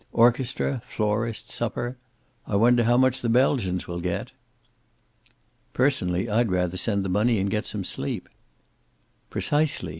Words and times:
"Orchestra, 0.13 0.81
florist, 0.83 1.51
supper 1.51 1.95
I 2.47 2.55
wonder 2.55 2.85
how 2.85 2.97
much 2.97 3.21
the 3.21 3.29
Belgians 3.29 3.87
will 3.87 3.99
get." 3.99 4.31
"Personally, 5.73 6.27
I'd 6.27 6.49
rather 6.49 6.75
send 6.75 7.05
the 7.05 7.09
money 7.09 7.37
and 7.37 7.51
get 7.51 7.67
some 7.67 7.83
sleep." 7.83 8.27
"Precisely. 9.29 9.89